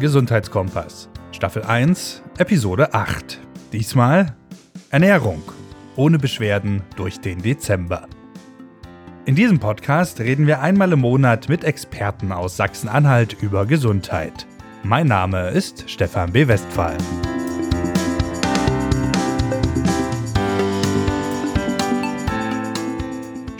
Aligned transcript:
Gesundheitskompass. 0.00 1.08
Staffel 1.30 1.62
1, 1.62 2.22
Episode 2.38 2.92
8. 2.92 3.38
Diesmal 3.72 4.34
Ernährung. 4.90 5.42
Ohne 5.94 6.18
Beschwerden 6.18 6.82
durch 6.96 7.20
den 7.20 7.42
Dezember. 7.42 8.08
In 9.26 9.36
diesem 9.36 9.60
Podcast 9.60 10.18
reden 10.18 10.46
wir 10.46 10.60
einmal 10.60 10.92
im 10.92 11.00
Monat 11.00 11.48
mit 11.48 11.62
Experten 11.62 12.32
aus 12.32 12.56
Sachsen-Anhalt 12.56 13.36
über 13.40 13.66
Gesundheit. 13.66 14.46
Mein 14.82 15.06
Name 15.06 15.50
ist 15.50 15.88
Stefan 15.88 16.32
B. 16.32 16.48
Westphal. 16.48 16.96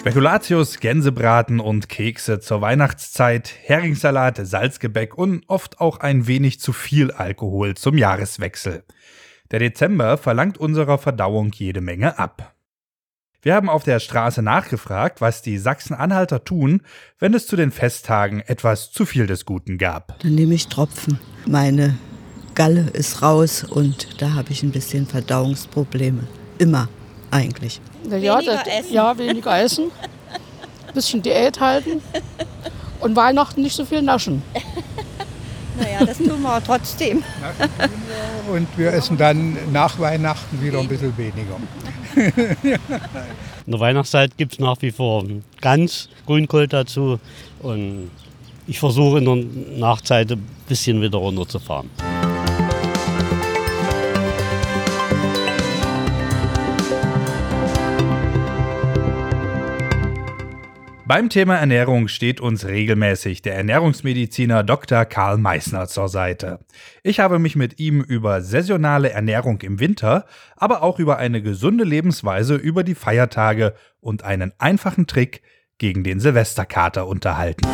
Spekulatius, 0.01 0.81
Gänsebraten 0.81 1.61
und 1.61 1.91
Kekse 1.91 2.41
zur 2.41 2.63
Weihnachtszeit, 2.63 3.53
Heringssalat, 3.65 4.41
Salzgebäck 4.43 5.19
und 5.19 5.45
oft 5.47 5.79
auch 5.79 6.01
ein 6.01 6.27
wenig 6.27 6.59
zu 6.59 6.73
viel 6.73 7.11
Alkohol 7.11 7.75
zum 7.75 7.99
Jahreswechsel. 7.99 8.83
Der 9.51 9.59
Dezember 9.59 10.17
verlangt 10.17 10.57
unserer 10.57 10.97
Verdauung 10.97 11.53
jede 11.53 11.83
Menge 11.83 12.19
ab. 12.19 12.55
Wir 13.43 13.55
haben 13.55 13.69
auf 13.69 13.85
der 13.85 14.01
Straße 14.01 14.41
nachgefragt, 14.41 15.21
was 15.21 15.43
die 15.43 15.59
Sachsen-Anhalter 15.59 16.45
tun, 16.45 16.81
wenn 17.19 17.35
es 17.35 17.47
zu 17.47 17.57
den 17.57 17.71
Festtagen 17.71 18.41
etwas 18.41 18.93
zu 18.93 19.05
viel 19.05 19.27
des 19.27 19.45
Guten 19.45 19.77
gab. 19.77 20.19
Dann 20.21 20.35
nehme 20.35 20.55
ich 20.55 20.69
Tropfen. 20.69 21.21
Meine 21.47 21.99
Galle 22.55 22.89
ist 22.95 23.21
raus 23.21 23.65
und 23.65 24.23
da 24.23 24.33
habe 24.33 24.51
ich 24.51 24.63
ein 24.63 24.73
bisschen 24.73 25.07
Verdauungsprobleme. 25.07 26.27
Immer 26.57 26.89
eigentlich. 27.31 27.81
Ja, 28.05 28.11
weniger 28.13 28.43
das, 28.43 28.67
essen. 28.67 28.93
Ja, 28.93 29.19
weniger 29.19 29.61
essen. 29.61 29.91
Ein 30.87 30.95
bisschen 30.95 31.23
Diät 31.23 31.61
halten. 31.61 32.03
Und 33.01 33.17
Weihnachten 33.17 33.63
nicht 33.63 33.77
so 33.77 33.85
viel 33.85 34.03
naschen. 34.03 34.43
Naja, 35.79 36.05
das 36.05 36.19
tun 36.19 36.43
wir 36.43 36.63
trotzdem. 36.65 37.23
Und 38.53 38.69
wir 38.77 38.93
essen 38.93 39.17
dann 39.17 39.57
nach 39.73 39.99
Weihnachten 39.99 40.61
wieder 40.61 40.81
ein 40.81 40.89
bisschen 40.89 41.17
weniger. 41.17 41.57
In 43.67 43.73
der 43.73 43.81
Weihnachtszeit 43.81 44.37
gibt 44.37 44.55
es 44.55 44.59
nach 44.59 44.77
wie 44.81 44.91
vor 44.91 45.25
ganz 45.61 46.09
Grünkohl 46.27 46.67
dazu. 46.67 47.19
Und 47.61 48.11
ich 48.67 48.79
versuche 48.79 49.19
in 49.19 49.25
der 49.25 49.79
Nachzeit 49.79 50.33
ein 50.33 50.47
bisschen 50.69 51.01
wieder 51.01 51.19
runterzufahren. 51.19 51.89
Beim 61.11 61.29
Thema 61.29 61.57
Ernährung 61.57 62.07
steht 62.07 62.41
uns 62.41 62.67
regelmäßig 62.67 63.43
der 63.43 63.57
Ernährungsmediziner 63.57 64.63
Dr. 64.63 65.05
Karl 65.05 65.39
Meissner 65.39 65.89
zur 65.89 66.09
Seite. 66.09 66.61
Ich 67.03 67.19
habe 67.19 67.41
mich 67.41 67.57
mit 67.57 67.81
ihm 67.81 68.01
über 68.01 68.43
saisonale 68.43 69.11
Ernährung 69.11 69.61
im 69.63 69.81
Winter, 69.81 70.25
aber 70.55 70.85
auch 70.85 71.01
über 71.01 71.17
eine 71.17 71.43
gesunde 71.43 71.83
Lebensweise 71.83 72.55
über 72.55 72.85
die 72.85 72.95
Feiertage 72.95 73.75
und 73.99 74.23
einen 74.23 74.53
einfachen 74.59 75.09
Trick 75.09 75.43
gegen 75.79 76.05
den 76.05 76.21
Silvesterkater 76.21 77.09
unterhalten. 77.09 77.67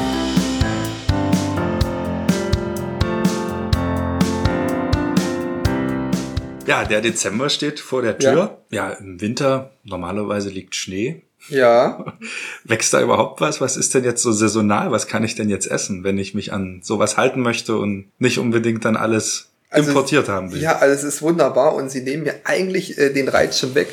Ja, 6.67 6.87
der 6.87 7.03
Dezember 7.03 7.51
steht 7.51 7.81
vor 7.81 8.01
der 8.01 8.17
Tür. 8.17 8.62
Ja, 8.70 8.89
ja 8.89 8.95
im 8.95 9.20
Winter 9.20 9.73
normalerweise 9.84 10.48
liegt 10.48 10.75
Schnee. 10.75 11.27
Ja. 11.48 12.14
Wächst 12.64 12.92
da 12.92 13.00
überhaupt 13.00 13.41
was? 13.41 13.61
Was 13.61 13.77
ist 13.77 13.94
denn 13.94 14.05
jetzt 14.05 14.22
so 14.22 14.33
saisonal? 14.33 14.91
Was 14.91 15.06
kann 15.06 15.25
ich 15.25 15.34
denn 15.34 15.48
jetzt 15.48 15.70
essen, 15.70 16.05
wenn 16.05 16.19
ich 16.19 16.34
mich 16.34 16.52
an 16.52 16.80
sowas 16.83 17.16
halten 17.16 17.41
möchte 17.41 17.77
und 17.77 18.11
nicht 18.19 18.39
unbedingt 18.39 18.84
dann 18.84 18.97
alles 18.97 19.48
also, 19.70 19.91
importiert 19.91 20.28
haben 20.28 20.52
will? 20.52 20.61
Ja, 20.61 20.78
also 20.78 20.94
es 20.94 21.05
ist 21.05 21.22
wunderbar 21.22 21.74
und 21.74 21.91
sie 21.91 22.02
nehmen 22.02 22.24
mir 22.24 22.34
eigentlich 22.44 22.98
äh, 22.98 23.12
den 23.12 23.28
Reiz 23.28 23.58
schon 23.58 23.74
weg. 23.74 23.89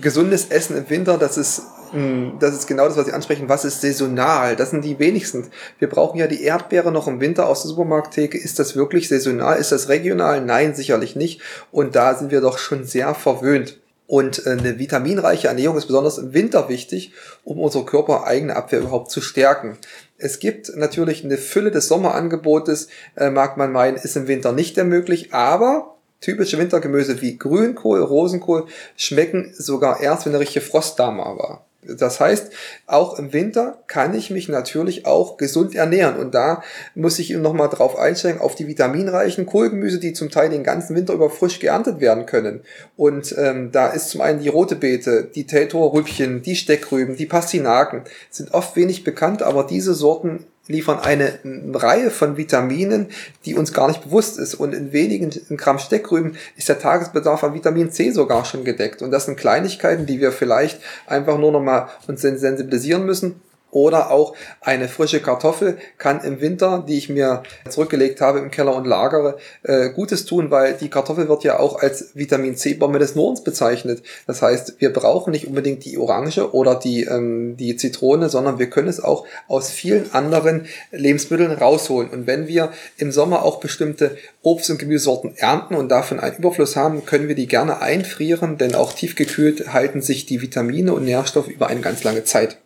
Gesundes 0.00 0.46
Essen 0.46 0.76
im 0.76 0.88
Winter, 0.90 1.18
das 1.18 1.36
ist 1.36 1.62
hm, 1.92 2.34
das 2.38 2.54
ist 2.54 2.66
genau 2.66 2.86
das, 2.86 2.96
was 2.96 3.06
Sie 3.06 3.12
ansprechen. 3.12 3.48
Was 3.48 3.64
ist 3.64 3.80
saisonal? 3.80 4.56
Das 4.56 4.70
sind 4.70 4.84
die 4.84 4.98
wenigsten. 4.98 5.46
Wir 5.78 5.88
brauchen 5.88 6.18
ja 6.18 6.26
die 6.26 6.42
Erdbeere 6.42 6.92
noch 6.92 7.08
im 7.08 7.20
Winter 7.20 7.48
aus 7.48 7.62
der 7.62 7.70
Supermarkttheke. 7.70 8.36
Ist 8.36 8.58
das 8.58 8.76
wirklich 8.76 9.08
saisonal? 9.08 9.58
Ist 9.58 9.72
das 9.72 9.88
regional? 9.88 10.44
Nein, 10.44 10.74
sicherlich 10.74 11.16
nicht. 11.16 11.40
Und 11.70 11.96
da 11.96 12.14
sind 12.14 12.30
wir 12.30 12.40
doch 12.40 12.58
schon 12.58 12.84
sehr 12.84 13.14
verwöhnt. 13.14 13.78
Und 14.08 14.46
äh, 14.46 14.52
eine 14.52 14.78
vitaminreiche 14.78 15.48
Ernährung 15.48 15.76
ist 15.76 15.86
besonders 15.86 16.16
im 16.16 16.32
Winter 16.32 16.70
wichtig, 16.70 17.12
um 17.44 17.60
unsere 17.60 17.84
körpereigene 17.84 18.56
Abwehr 18.56 18.80
überhaupt 18.80 19.10
zu 19.10 19.20
stärken. 19.20 19.76
Es 20.16 20.38
gibt 20.38 20.74
natürlich 20.74 21.22
eine 21.22 21.36
Fülle 21.36 21.70
des 21.70 21.88
Sommerangebotes, 21.88 22.88
äh, 23.16 23.28
mag 23.28 23.58
man 23.58 23.70
meinen, 23.70 23.98
ist 23.98 24.16
im 24.16 24.26
Winter 24.26 24.52
nicht 24.52 24.76
mehr 24.76 24.86
möglich, 24.86 25.34
aber 25.34 25.98
typische 26.22 26.56
Wintergemüse 26.56 27.20
wie 27.20 27.36
Grünkohl, 27.36 28.02
Rosenkohl 28.02 28.64
schmecken 28.96 29.52
sogar 29.54 30.00
erst, 30.00 30.24
wenn 30.24 30.32
eine 30.32 30.40
richtige 30.40 30.64
Frostdame 30.64 31.18
war. 31.18 31.67
Das 31.96 32.20
heißt, 32.20 32.50
auch 32.86 33.18
im 33.18 33.32
Winter 33.32 33.78
kann 33.86 34.14
ich 34.14 34.30
mich 34.30 34.48
natürlich 34.48 35.06
auch 35.06 35.36
gesund 35.36 35.74
ernähren. 35.74 36.16
Und 36.16 36.34
da 36.34 36.62
muss 36.94 37.18
ich 37.18 37.30
nochmal 37.30 37.68
drauf 37.68 37.98
einsteigen, 37.98 38.40
auf 38.40 38.54
die 38.54 38.66
vitaminreichen 38.66 39.46
Kohlgemüse, 39.46 39.98
die 39.98 40.12
zum 40.12 40.30
Teil 40.30 40.50
den 40.50 40.64
ganzen 40.64 40.94
Winter 40.94 41.14
über 41.14 41.30
frisch 41.30 41.60
geerntet 41.60 42.00
werden 42.00 42.26
können. 42.26 42.60
Und 42.96 43.34
ähm, 43.38 43.72
da 43.72 43.88
ist 43.88 44.10
zum 44.10 44.20
einen 44.20 44.40
die 44.40 44.48
rote 44.48 44.76
Beete, 44.76 45.28
die 45.34 45.46
Teltorrübchen, 45.46 46.42
die 46.42 46.56
Steckrüben, 46.56 47.16
die 47.16 47.26
Pastinaken, 47.26 48.02
sind 48.30 48.52
oft 48.52 48.76
wenig 48.76 49.04
bekannt, 49.04 49.42
aber 49.42 49.64
diese 49.64 49.94
Sorten 49.94 50.44
liefern 50.68 51.00
eine 51.00 51.38
Reihe 51.72 52.10
von 52.10 52.36
Vitaminen, 52.36 53.08
die 53.44 53.54
uns 53.54 53.72
gar 53.72 53.88
nicht 53.88 54.04
bewusst 54.04 54.38
ist. 54.38 54.54
Und 54.54 54.74
in 54.74 54.92
wenigen 54.92 55.30
Gramm 55.56 55.78
Steckrüben 55.78 56.36
ist 56.56 56.68
der 56.68 56.78
Tagesbedarf 56.78 57.42
an 57.42 57.54
Vitamin 57.54 57.90
C 57.90 58.10
sogar 58.10 58.44
schon 58.44 58.64
gedeckt. 58.64 59.02
Und 59.02 59.10
das 59.10 59.24
sind 59.24 59.36
Kleinigkeiten, 59.36 60.06
die 60.06 60.20
wir 60.20 60.30
vielleicht 60.30 60.80
einfach 61.06 61.38
nur 61.38 61.50
nochmal 61.50 61.88
uns 62.06 62.20
sensibilisieren 62.20 63.04
müssen 63.04 63.40
oder 63.70 64.10
auch 64.10 64.34
eine 64.60 64.88
frische 64.88 65.20
Kartoffel 65.20 65.78
kann 65.98 66.22
im 66.22 66.40
Winter, 66.40 66.84
die 66.86 66.96
ich 66.96 67.08
mir 67.08 67.42
zurückgelegt 67.68 68.20
habe 68.20 68.38
im 68.38 68.50
Keller 68.50 68.74
und 68.74 68.86
lagere, 68.86 69.38
äh, 69.62 69.90
Gutes 69.90 70.24
tun, 70.24 70.50
weil 70.50 70.74
die 70.74 70.88
Kartoffel 70.88 71.28
wird 71.28 71.44
ja 71.44 71.58
auch 71.58 71.80
als 71.80 72.10
Vitamin 72.14 72.56
C-Bombe 72.56 72.98
des 72.98 73.14
Nordens 73.14 73.44
bezeichnet. 73.44 74.02
Das 74.26 74.42
heißt, 74.42 74.76
wir 74.78 74.92
brauchen 74.92 75.32
nicht 75.32 75.46
unbedingt 75.46 75.84
die 75.84 75.98
Orange 75.98 76.54
oder 76.54 76.74
die, 76.74 77.04
ähm, 77.04 77.56
die 77.56 77.76
Zitrone, 77.76 78.28
sondern 78.28 78.58
wir 78.58 78.70
können 78.70 78.88
es 78.88 79.02
auch 79.02 79.26
aus 79.48 79.70
vielen 79.70 80.12
anderen 80.14 80.66
Lebensmitteln 80.90 81.52
rausholen. 81.52 82.10
Und 82.10 82.26
wenn 82.26 82.48
wir 82.48 82.72
im 82.96 83.12
Sommer 83.12 83.44
auch 83.44 83.60
bestimmte 83.60 84.16
Obst- 84.42 84.70
und 84.70 84.78
Gemüsesorten 84.78 85.36
ernten 85.36 85.74
und 85.74 85.88
davon 85.90 86.20
einen 86.20 86.36
Überfluss 86.36 86.76
haben, 86.76 87.04
können 87.04 87.28
wir 87.28 87.34
die 87.34 87.46
gerne 87.48 87.80
einfrieren, 87.80 88.58
denn 88.58 88.74
auch 88.74 88.92
tiefgekühlt 88.92 89.72
halten 89.72 90.00
sich 90.00 90.26
die 90.26 90.40
Vitamine 90.40 90.94
und 90.94 91.04
Nährstoffe 91.04 91.48
über 91.48 91.66
eine 91.66 91.80
ganz 91.80 92.04
lange 92.04 92.24
Zeit. 92.24 92.58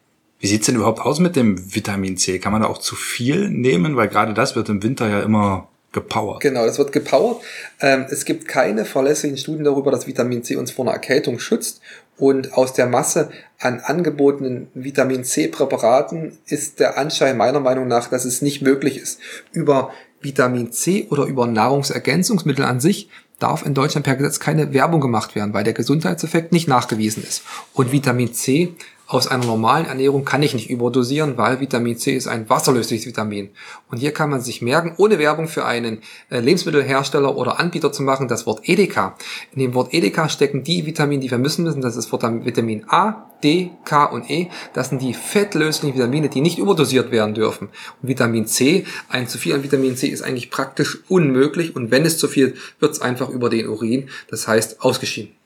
Wie 0.43 0.49
sieht's 0.49 0.67
denn 0.67 0.75
überhaupt 0.75 1.01
aus 1.01 1.21
mit 1.21 1.37
dem 1.37 1.73
Vitamin 1.73 2.17
C? 2.17 2.41
Kann 2.41 2.51
man 2.51 2.63
da 2.63 2.69
auch 2.69 2.79
zu 2.79 2.97
viel 2.97 3.49
nehmen? 3.49 3.95
Weil 3.95 4.09
gerade 4.09 4.35
das 4.35 4.57
wird 4.57 4.69
im 4.69 4.83
Winter 4.83 5.09
ja 5.09 5.21
immer 5.21 5.69
gepowert. 5.93 6.41
Genau, 6.41 6.67
das 6.67 6.79
wird 6.79 6.91
gepowert. 6.91 7.43
Ähm, 7.81 8.07
es 8.11 8.25
gibt 8.25 8.49
keine 8.49 8.85
verlässlichen 8.85 9.39
Studien 9.39 9.63
darüber, 9.63 9.93
dass 9.93 10.09
Vitamin 10.09 10.43
C 10.43 10.57
uns 10.57 10.73
vor 10.73 10.85
einer 10.85 10.95
Erkältung 10.95 11.39
schützt. 11.39 11.81
Und 12.17 12.55
aus 12.55 12.73
der 12.73 12.89
Masse 12.89 13.31
an 13.61 13.79
angebotenen 13.85 14.67
Vitamin 14.75 15.23
C-Präparaten 15.23 16.39
ist 16.47 16.81
der 16.81 16.99
Anschein 16.99 17.37
meiner 17.37 17.61
Meinung 17.61 17.87
nach, 17.87 18.11
dass 18.11 18.25
es 18.25 18.43
nicht 18.43 18.63
möglich 18.63 18.99
ist, 18.99 19.21
über 19.53 19.93
Vitamin 20.21 20.73
C 20.73 21.07
oder 21.09 21.25
über 21.25 21.47
Nahrungsergänzungsmittel 21.47 22.65
an 22.65 22.81
sich 22.81 23.09
darf 23.39 23.65
in 23.67 23.75
Deutschland 23.75 24.05
per 24.05 24.17
Gesetz 24.17 24.41
keine 24.41 24.73
Werbung 24.73 25.01
gemacht 25.01 25.35
werden, 25.35 25.53
weil 25.53 25.65
der 25.65 25.73
Gesundheitseffekt 25.73 26.53
nicht 26.53 26.69
nachgewiesen 26.69 27.23
ist. 27.25 27.43
Und 27.73 27.93
Vitamin 27.93 28.33
C 28.35 28.75
aus 29.13 29.27
einer 29.27 29.45
normalen 29.45 29.85
Ernährung 29.85 30.25
kann 30.25 30.43
ich 30.43 30.55
nicht 30.55 30.71
überdosieren, 30.71 31.37
weil 31.37 31.61
Vitamin 31.61 31.99
C 31.99 32.15
ist 32.15 32.29
ein 32.29 32.49
wasserlösliches 32.49 33.07
Vitamin. 33.07 33.51
Und 33.91 33.99
hier 33.99 34.13
kann 34.13 34.31
man 34.31 34.41
sich 34.41 34.63
merken, 34.63 34.95
ohne 34.97 35.19
Werbung 35.19 35.49
für 35.49 35.67
einen 35.67 35.99
äh, 36.31 36.41
Lebensmittelhersteller 36.41 37.37
oder 37.37 37.61
Anbieter 37.61 37.93
zu 37.93 38.03
machen, 38.03 38.27
das 38.27 38.47
Wort 38.47 38.67
Edeka. 38.67 39.17
In 39.53 39.61
dem 39.61 39.75
Wort 39.75 39.93
Edeka 39.93 40.31
stecken 40.31 40.65
die 40.65 40.87
Vitamine, 40.87 41.21
die 41.21 41.31
wir 41.31 41.37
müssen 41.37 41.65
müssen. 41.65 41.83
Das 41.83 41.97
ist 41.97 42.11
Vitamin 42.11 42.85
A, 42.89 43.27
D, 43.45 43.73
K 43.85 44.07
und 44.07 44.31
E. 44.31 44.49
Das 44.73 44.89
sind 44.89 45.03
die 45.03 45.13
fettlöslichen 45.13 45.95
Vitamine, 45.95 46.31
die 46.31 46.41
nicht 46.41 46.59
überdosiert 46.59 47.11
werden 47.11 47.35
dürfen. 47.35 47.69
Und 48.01 48.09
Vitamin 48.09 48.47
C, 48.47 48.87
ein 49.11 49.29
zu 49.29 49.37
viel 49.37 49.55
an 49.55 49.63
Vitamin 49.63 49.95
C 49.95 50.07
ist 50.07 50.23
eigentlich 50.23 50.51
praktisch 50.51 51.01
unmöglich. 51.09 51.77
Und 51.77 51.91
wenn 51.91 52.07
es 52.07 52.17
zu 52.17 52.29
viel, 52.29 52.55
wird 52.81 52.93
es 52.93 53.03
einfach 53.03 53.29
über 53.29 53.51
den 53.51 53.69
Urin, 53.69 54.09
das 54.31 54.49
heißt 54.49 54.81
ausgeschieden. 54.81 55.42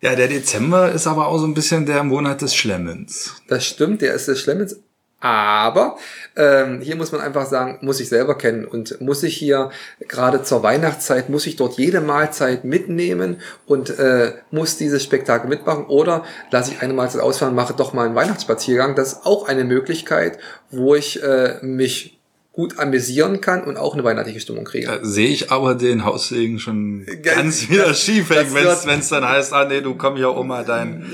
Ja, 0.00 0.14
der 0.14 0.28
Dezember 0.28 0.92
ist 0.92 1.06
aber 1.06 1.26
auch 1.26 1.38
so 1.38 1.46
ein 1.46 1.54
bisschen 1.54 1.84
der 1.84 2.04
Monat 2.04 2.40
des 2.42 2.54
Schlemmens. 2.54 3.34
Das 3.48 3.64
stimmt, 3.64 4.00
der 4.00 4.14
ist 4.14 4.28
des 4.28 4.40
Schlemmens. 4.40 4.76
Aber 5.20 5.96
ähm, 6.36 6.80
hier 6.80 6.94
muss 6.94 7.10
man 7.10 7.20
einfach 7.20 7.46
sagen, 7.46 7.78
muss 7.80 7.98
ich 7.98 8.08
selber 8.08 8.38
kennen 8.38 8.64
und 8.64 9.00
muss 9.00 9.24
ich 9.24 9.36
hier 9.36 9.70
gerade 10.06 10.44
zur 10.44 10.62
Weihnachtszeit, 10.62 11.28
muss 11.28 11.46
ich 11.46 11.56
dort 11.56 11.76
jede 11.76 12.00
Mahlzeit 12.00 12.62
mitnehmen 12.62 13.40
und 13.66 13.98
äh, 13.98 14.34
muss 14.52 14.76
dieses 14.76 15.02
Spektakel 15.02 15.50
mitmachen 15.50 15.86
oder 15.86 16.24
lasse 16.52 16.70
ich 16.70 16.82
eine 16.82 16.92
Mahlzeit 16.92 17.20
ausfahren, 17.20 17.56
mache 17.56 17.74
doch 17.74 17.92
mal 17.92 18.06
einen 18.06 18.14
Weihnachtsspaziergang. 18.14 18.94
Das 18.94 19.14
ist 19.14 19.26
auch 19.26 19.48
eine 19.48 19.64
Möglichkeit, 19.64 20.38
wo 20.70 20.94
ich 20.94 21.20
äh, 21.20 21.56
mich 21.62 22.17
gut 22.58 22.80
amüsieren 22.80 23.40
kann 23.40 23.62
und 23.62 23.76
auch 23.76 23.94
eine 23.94 24.02
weihnachtliche 24.02 24.40
Stimmung 24.40 24.64
kriege. 24.64 24.88
Da 24.88 24.98
sehe 25.04 25.28
ich 25.28 25.52
aber 25.52 25.76
den 25.76 26.04
Haussegen 26.04 26.58
schon 26.58 27.06
ganz 27.22 27.70
wieder 27.70 27.94
schief 27.94 28.30
hängen, 28.30 28.52
wenn 28.52 28.98
es 28.98 29.08
dann 29.10 29.24
heißt, 29.24 29.52
ah 29.52 29.64
nee, 29.64 29.80
du 29.80 29.94
komm 29.94 30.16
hier 30.16 30.36
Oma, 30.36 30.64
dein, 30.64 31.06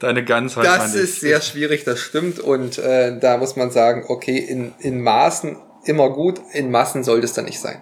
deine 0.00 0.24
Gans 0.24 0.56
halt 0.56 0.66
Das 0.66 0.94
ist 0.94 1.20
sehr 1.20 1.42
schwierig, 1.42 1.84
das 1.84 2.00
stimmt. 2.00 2.40
Und 2.40 2.78
äh, 2.78 3.20
da 3.20 3.36
muss 3.36 3.56
man 3.56 3.70
sagen, 3.70 4.06
okay, 4.08 4.38
in, 4.38 4.72
in 4.78 5.02
Maßen 5.02 5.58
immer 5.84 6.08
gut, 6.08 6.40
in 6.54 6.70
Massen 6.70 7.04
sollte 7.04 7.26
es 7.26 7.34
dann 7.34 7.44
nicht 7.44 7.60
sein. 7.60 7.76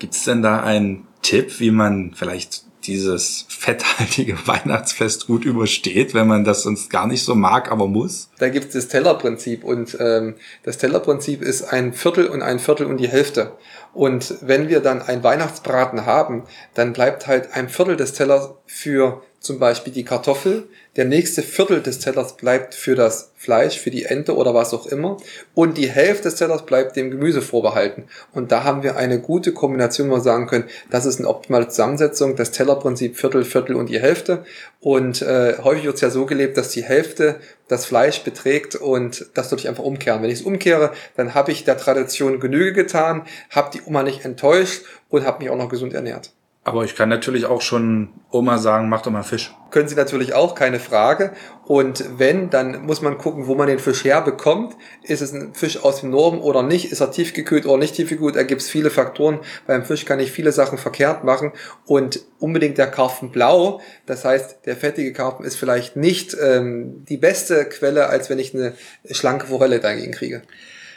Gibt's 0.00 0.24
denn 0.24 0.42
da 0.42 0.58
einen 0.58 1.06
Tipp, 1.22 1.60
wie 1.60 1.70
man 1.70 2.14
vielleicht 2.16 2.64
dieses 2.86 3.46
fetthaltige 3.48 4.36
Weihnachtsfest 4.46 5.26
gut 5.26 5.44
übersteht, 5.44 6.14
wenn 6.14 6.26
man 6.26 6.44
das 6.44 6.62
sonst 6.62 6.90
gar 6.90 7.06
nicht 7.06 7.24
so 7.24 7.34
mag, 7.34 7.70
aber 7.70 7.86
muss? 7.86 8.28
Da 8.38 8.48
gibt 8.48 8.66
es 8.68 8.72
das 8.74 8.88
Tellerprinzip 8.88 9.64
und 9.64 9.96
ähm, 10.00 10.34
das 10.62 10.78
Tellerprinzip 10.78 11.42
ist 11.42 11.62
ein 11.62 11.92
Viertel 11.92 12.26
und 12.26 12.42
ein 12.42 12.58
Viertel 12.58 12.86
und 12.86 12.98
die 12.98 13.08
Hälfte. 13.08 13.52
Und 13.92 14.34
wenn 14.40 14.68
wir 14.68 14.80
dann 14.80 15.02
ein 15.02 15.22
Weihnachtsbraten 15.22 16.04
haben, 16.04 16.44
dann 16.74 16.92
bleibt 16.92 17.26
halt 17.26 17.52
ein 17.52 17.68
Viertel 17.68 17.96
des 17.96 18.12
Tellers 18.12 18.50
für 18.66 19.22
zum 19.44 19.58
Beispiel 19.58 19.92
die 19.92 20.04
Kartoffel, 20.04 20.64
der 20.96 21.04
nächste 21.04 21.42
Viertel 21.42 21.82
des 21.82 21.98
Tellers 21.98 22.36
bleibt 22.36 22.74
für 22.74 22.94
das 22.94 23.32
Fleisch, 23.36 23.78
für 23.78 23.90
die 23.90 24.04
Ente 24.04 24.34
oder 24.36 24.54
was 24.54 24.72
auch 24.72 24.86
immer. 24.86 25.18
Und 25.54 25.76
die 25.76 25.90
Hälfte 25.90 26.24
des 26.24 26.36
Tellers 26.36 26.64
bleibt 26.64 26.96
dem 26.96 27.10
Gemüse 27.10 27.42
vorbehalten. 27.42 28.04
Und 28.32 28.52
da 28.52 28.64
haben 28.64 28.82
wir 28.82 28.96
eine 28.96 29.20
gute 29.20 29.52
Kombination, 29.52 30.08
wo 30.08 30.14
wir 30.14 30.20
sagen 30.20 30.46
können, 30.46 30.64
das 30.90 31.04
ist 31.04 31.18
eine 31.18 31.28
optimale 31.28 31.68
Zusammensetzung, 31.68 32.36
das 32.36 32.52
Tellerprinzip 32.52 33.18
Viertel, 33.18 33.44
Viertel 33.44 33.76
und 33.76 33.90
die 33.90 34.00
Hälfte. 34.00 34.46
Und 34.80 35.20
äh, 35.20 35.58
häufig 35.62 35.84
wird 35.84 35.96
es 35.96 36.00
ja 36.00 36.08
so 36.08 36.24
gelebt, 36.24 36.56
dass 36.56 36.70
die 36.70 36.84
Hälfte 36.84 37.36
das 37.68 37.84
Fleisch 37.84 38.22
beträgt 38.22 38.76
und 38.76 39.26
das 39.34 39.50
würde 39.50 39.60
ich 39.60 39.68
einfach 39.68 39.84
umkehren. 39.84 40.22
Wenn 40.22 40.30
ich 40.30 40.40
es 40.40 40.46
umkehre, 40.46 40.92
dann 41.16 41.34
habe 41.34 41.52
ich 41.52 41.64
der 41.64 41.76
Tradition 41.76 42.40
Genüge 42.40 42.72
getan, 42.72 43.26
habe 43.50 43.70
die 43.74 43.82
Oma 43.84 44.02
nicht 44.02 44.24
enttäuscht 44.24 44.84
und 45.10 45.26
habe 45.26 45.42
mich 45.42 45.50
auch 45.50 45.58
noch 45.58 45.68
gesund 45.68 45.92
ernährt. 45.92 46.33
Aber 46.66 46.82
ich 46.84 46.96
kann 46.96 47.10
natürlich 47.10 47.44
auch 47.44 47.60
schon 47.60 48.08
Oma 48.30 48.56
sagen, 48.56 48.88
mach 48.88 49.02
doch 49.02 49.10
mal 49.10 49.22
Fisch. 49.22 49.54
Können 49.70 49.86
Sie 49.86 49.94
natürlich 49.94 50.32
auch, 50.32 50.54
keine 50.54 50.80
Frage. 50.80 51.34
Und 51.66 52.02
wenn, 52.16 52.48
dann 52.48 52.86
muss 52.86 53.02
man 53.02 53.18
gucken, 53.18 53.46
wo 53.46 53.54
man 53.54 53.66
den 53.66 53.78
Fisch 53.78 54.02
herbekommt. 54.02 54.74
Ist 55.02 55.20
es 55.20 55.34
ein 55.34 55.52
Fisch 55.52 55.84
aus 55.84 56.00
dem 56.00 56.08
Norden 56.08 56.38
oder 56.38 56.62
nicht? 56.62 56.90
Ist 56.90 57.00
er 57.00 57.10
tiefgekühlt 57.10 57.66
oder 57.66 57.76
nicht 57.76 57.96
tiefgekühlt? 57.96 58.34
Da 58.34 58.44
gibt 58.44 58.62
es 58.62 58.70
viele 58.70 58.88
Faktoren. 58.88 59.40
Beim 59.66 59.84
Fisch 59.84 60.06
kann 60.06 60.20
ich 60.20 60.32
viele 60.32 60.52
Sachen 60.52 60.78
verkehrt 60.78 61.22
machen. 61.22 61.52
Und 61.84 62.20
unbedingt 62.38 62.78
der 62.78 62.90
Karpfen 62.90 63.30
blau, 63.30 63.82
das 64.06 64.24
heißt, 64.24 64.64
der 64.64 64.76
fettige 64.76 65.12
Karpfen 65.12 65.44
ist 65.44 65.56
vielleicht 65.56 65.96
nicht 65.96 66.34
ähm, 66.42 67.04
die 67.06 67.18
beste 67.18 67.66
Quelle, 67.66 68.06
als 68.06 68.30
wenn 68.30 68.38
ich 68.38 68.54
eine 68.54 68.72
schlanke 69.10 69.48
Forelle 69.48 69.80
dagegen 69.80 70.12
kriege. 70.12 70.40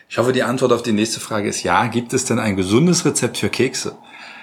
Ich 0.10 0.18
hoffe, 0.18 0.32
die 0.32 0.44
Antwort 0.44 0.72
auf 0.72 0.82
die 0.82 0.94
nächste 0.94 1.20
Frage 1.20 1.50
ist 1.50 1.64
ja. 1.64 1.88
Gibt 1.88 2.14
es 2.14 2.24
denn 2.24 2.40
ein 2.40 2.56
gesundes 2.56 3.04
Rezept 3.04 3.38
für 3.38 3.50
Kekse? 3.50 3.98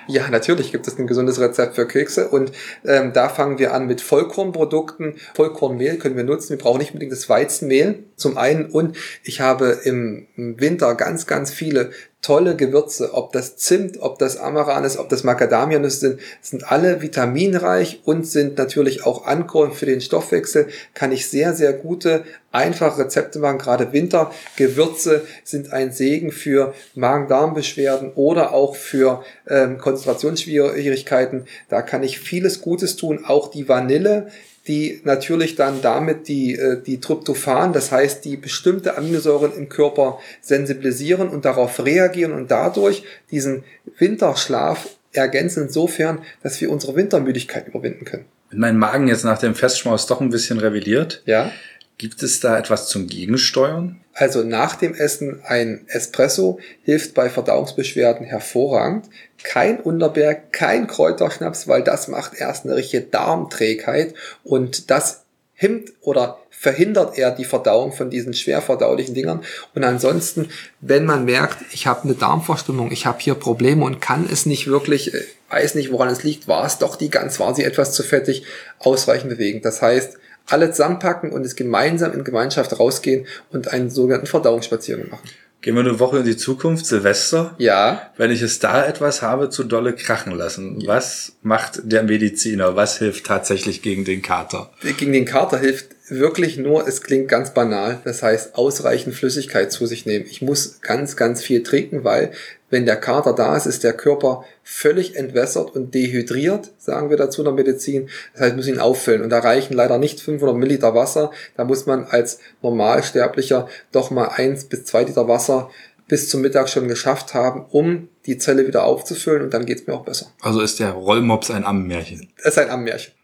Ja, 0.06 0.28
natürlich 0.28 0.72
gibt 0.72 0.86
es 0.86 0.98
ein 0.98 1.06
gesundes 1.06 1.40
Rezept 1.40 1.76
für 1.76 1.86
Kekse 1.86 2.28
und 2.28 2.52
ähm, 2.84 3.12
da 3.12 3.28
fangen 3.28 3.58
wir 3.58 3.72
an 3.72 3.86
mit 3.86 4.00
Vollkornprodukten. 4.00 5.14
Vollkornmehl 5.34 5.96
können 5.98 6.16
wir 6.16 6.24
nutzen. 6.24 6.50
Wir 6.50 6.58
brauchen 6.58 6.78
nicht 6.78 6.90
unbedingt 6.90 7.12
das 7.12 7.28
Weizenmehl 7.28 8.04
zum 8.16 8.36
einen 8.36 8.66
und 8.66 8.96
ich 9.22 9.40
habe 9.40 9.80
im 9.84 10.26
Winter 10.36 10.94
ganz, 10.94 11.26
ganz 11.26 11.50
viele 11.50 11.90
tolle 12.24 12.56
Gewürze, 12.56 13.12
ob 13.12 13.32
das 13.32 13.56
Zimt, 13.56 14.00
ob 14.00 14.18
das 14.18 14.38
Amaran 14.38 14.84
ist, 14.84 14.96
ob 14.96 15.10
das 15.10 15.24
Macadamianüsse 15.24 15.98
sind, 15.98 16.20
sind 16.40 16.72
alle 16.72 17.02
vitaminreich 17.02 18.00
und 18.04 18.26
sind 18.26 18.56
natürlich 18.56 19.04
auch 19.04 19.26
Ankorn 19.26 19.72
für 19.72 19.84
den 19.84 20.00
Stoffwechsel. 20.00 20.68
Kann 20.94 21.12
ich 21.12 21.28
sehr, 21.28 21.52
sehr 21.52 21.74
gute, 21.74 22.24
einfache 22.50 23.02
Rezepte 23.02 23.38
machen. 23.40 23.58
Gerade 23.58 23.92
Wintergewürze 23.92 25.22
sind 25.44 25.72
ein 25.72 25.92
Segen 25.92 26.32
für 26.32 26.72
Magen-Darm-Beschwerden 26.94 28.12
oder 28.14 28.54
auch 28.54 28.74
für 28.74 29.22
ähm, 29.46 29.76
Konzentrationsschwierigkeiten. 29.76 31.44
Da 31.68 31.82
kann 31.82 32.02
ich 32.02 32.20
vieles 32.20 32.62
Gutes 32.62 32.96
tun. 32.96 33.24
Auch 33.26 33.48
die 33.48 33.68
Vanille 33.68 34.28
die 34.66 35.00
natürlich 35.04 35.56
dann 35.56 35.82
damit 35.82 36.28
die, 36.28 36.54
äh, 36.54 36.82
die 36.82 37.00
Tryptophan, 37.00 37.72
das 37.72 37.92
heißt 37.92 38.24
die 38.24 38.36
bestimmte 38.36 38.96
Aminosäuren 38.96 39.52
im 39.54 39.68
Körper 39.68 40.18
sensibilisieren 40.40 41.28
und 41.28 41.44
darauf 41.44 41.84
reagieren 41.84 42.32
und 42.32 42.50
dadurch 42.50 43.04
diesen 43.30 43.64
Winterschlaf 43.98 44.88
ergänzen 45.12 45.64
insofern, 45.64 46.20
dass 46.42 46.60
wir 46.60 46.70
unsere 46.70 46.96
Wintermüdigkeit 46.96 47.68
überwinden 47.68 48.04
können. 48.04 48.24
Wenn 48.50 48.58
mein 48.58 48.78
Magen 48.78 49.08
jetzt 49.08 49.24
nach 49.24 49.38
dem 49.38 49.54
Festschmaus 49.54 50.06
doch 50.06 50.20
ein 50.20 50.30
bisschen 50.30 50.58
rebelliert, 50.58 51.22
ja? 51.26 51.50
Gibt 51.98 52.22
es 52.22 52.40
da 52.40 52.58
etwas 52.58 52.88
zum 52.88 53.06
Gegensteuern? 53.06 54.00
Also 54.12 54.44
nach 54.44 54.76
dem 54.76 54.94
Essen 54.94 55.40
ein 55.44 55.86
Espresso 55.88 56.60
hilft 56.82 57.14
bei 57.14 57.28
Verdauungsbeschwerden 57.28 58.24
hervorragend. 58.24 59.06
Kein 59.42 59.80
Unterberg, 59.80 60.52
kein 60.52 60.86
Kräuterschnaps, 60.86 61.66
weil 61.66 61.82
das 61.82 62.08
macht 62.08 62.34
erst 62.34 62.64
eine 62.64 62.76
richtige 62.76 63.02
Darmträgheit 63.02 64.14
und 64.44 64.90
das 64.90 65.24
hemmt 65.54 65.92
oder 66.00 66.38
verhindert 66.50 67.18
er 67.18 67.30
die 67.30 67.44
Verdauung 67.44 67.92
von 67.92 68.08
diesen 68.08 68.32
schwer 68.32 68.62
verdaulichen 68.62 69.14
Dingern. 69.14 69.42
Und 69.74 69.84
ansonsten, 69.84 70.48
wenn 70.80 71.04
man 71.04 71.24
merkt, 71.24 71.58
ich 71.72 71.86
habe 71.86 72.04
eine 72.04 72.14
Darmverstimmung, 72.14 72.90
ich 72.90 73.04
habe 73.04 73.18
hier 73.20 73.34
Probleme 73.34 73.84
und 73.84 74.00
kann 74.00 74.26
es 74.32 74.46
nicht 74.46 74.66
wirklich, 74.66 75.12
äh, 75.12 75.24
weiß 75.50 75.74
nicht, 75.74 75.92
woran 75.92 76.08
es 76.08 76.22
liegt, 76.22 76.48
war 76.48 76.64
es 76.64 76.78
doch 76.78 76.96
die 76.96 77.10
Gans, 77.10 77.38
war 77.38 77.54
sie 77.54 77.64
etwas 77.64 77.92
zu 77.92 78.02
fettig, 78.02 78.44
ausreichend 78.78 79.28
bewegen. 79.28 79.60
Das 79.60 79.82
heißt, 79.82 80.16
alle 80.46 80.70
zusammenpacken 80.70 81.30
und 81.30 81.44
es 81.44 81.56
gemeinsam 81.56 82.12
in 82.12 82.24
Gemeinschaft 82.24 82.78
rausgehen 82.78 83.26
und 83.50 83.68
einen 83.68 83.90
sogenannten 83.90 84.26
Verdauungsspaziergang 84.26 85.08
machen. 85.08 85.28
Gehen 85.64 85.76
wir 85.76 85.80
eine 85.80 85.98
Woche 85.98 86.18
in 86.18 86.26
die 86.26 86.36
Zukunft, 86.36 86.84
Silvester. 86.84 87.54
Ja. 87.56 88.10
Wenn 88.18 88.30
ich 88.30 88.42
es 88.42 88.58
da 88.58 88.84
etwas 88.84 89.22
habe, 89.22 89.48
zu 89.48 89.64
dolle 89.64 89.94
krachen 89.94 90.36
lassen. 90.36 90.78
Ja. 90.80 90.88
Was 90.88 91.36
macht 91.40 91.80
der 91.84 92.02
Mediziner? 92.02 92.76
Was 92.76 92.98
hilft 92.98 93.24
tatsächlich 93.24 93.80
gegen 93.80 94.04
den 94.04 94.20
Kater? 94.20 94.70
Gegen 94.98 95.14
den 95.14 95.24
Kater 95.24 95.58
hilft 95.58 95.86
wirklich 96.10 96.58
nur, 96.58 96.86
es 96.86 97.00
klingt 97.00 97.28
ganz 97.28 97.54
banal, 97.54 98.02
das 98.04 98.22
heißt 98.22 98.56
ausreichend 98.56 99.14
Flüssigkeit 99.14 99.72
zu 99.72 99.86
sich 99.86 100.04
nehmen. 100.04 100.26
Ich 100.28 100.42
muss 100.42 100.82
ganz, 100.82 101.16
ganz 101.16 101.42
viel 101.42 101.62
trinken, 101.62 102.04
weil 102.04 102.32
wenn 102.74 102.86
der 102.86 102.96
Kater 102.96 103.32
da 103.32 103.56
ist, 103.56 103.66
ist 103.66 103.84
der 103.84 103.92
Körper 103.92 104.44
völlig 104.64 105.14
entwässert 105.14 105.76
und 105.76 105.94
dehydriert, 105.94 106.72
sagen 106.76 107.08
wir 107.08 107.16
dazu 107.16 107.42
in 107.42 107.44
der 107.44 107.54
Medizin. 107.54 108.08
Das 108.32 108.42
heißt, 108.42 108.50
wir 108.50 108.56
müssen 108.56 108.74
ihn 108.74 108.80
auffüllen. 108.80 109.22
Und 109.22 109.30
da 109.30 109.38
reichen 109.38 109.74
leider 109.74 109.96
nicht 109.96 110.20
500 110.20 110.56
Milliliter 110.56 110.92
Wasser. 110.92 111.30
Da 111.56 111.62
muss 111.62 111.86
man 111.86 112.02
als 112.02 112.40
Normalsterblicher 112.62 113.68
doch 113.92 114.10
mal 114.10 114.26
eins 114.26 114.64
bis 114.64 114.86
zwei 114.86 115.04
Liter 115.04 115.28
Wasser 115.28 115.70
bis 116.08 116.28
zum 116.28 116.40
Mittag 116.40 116.68
schon 116.68 116.88
geschafft 116.88 117.32
haben, 117.32 117.64
um 117.70 118.08
die 118.26 118.38
Zelle 118.38 118.66
wieder 118.66 118.82
aufzufüllen 118.82 119.42
und 119.42 119.54
dann 119.54 119.66
geht's 119.66 119.86
mir 119.86 119.94
auch 119.94 120.04
besser. 120.04 120.26
Also 120.40 120.60
ist 120.60 120.80
der 120.80 120.90
Rollmops 120.90 121.52
ein 121.52 121.64
Ammenmärchen? 121.64 122.28
Es 122.38 122.46
ist 122.46 122.58
ein 122.58 122.70
Ammenmärchen. 122.70 123.14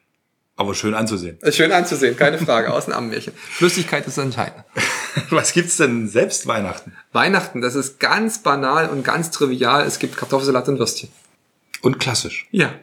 Aber 0.60 0.74
schön 0.74 0.92
anzusehen. 0.92 1.38
Schön 1.52 1.72
anzusehen, 1.72 2.18
keine 2.18 2.36
Frage, 2.36 2.70
aus 2.70 2.84
dem 2.84 2.92
Ammenmärchen. 2.92 3.32
Flüssigkeit 3.34 4.06
ist 4.06 4.18
entscheidend. 4.18 4.62
Was 5.30 5.54
gibt's 5.54 5.78
denn 5.78 6.06
selbst 6.06 6.46
Weihnachten? 6.46 6.92
Weihnachten, 7.12 7.62
das 7.62 7.74
ist 7.74 7.98
ganz 7.98 8.42
banal 8.42 8.90
und 8.90 9.02
ganz 9.02 9.30
trivial. 9.30 9.86
Es 9.86 9.98
gibt 9.98 10.18
Kartoffelsalat 10.18 10.68
und 10.68 10.78
Würstchen. 10.78 11.08
Und 11.80 11.98
klassisch. 11.98 12.46
Ja. 12.50 12.74